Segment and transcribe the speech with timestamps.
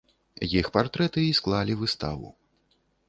[0.59, 2.27] Іх партрэты і склалі выставу.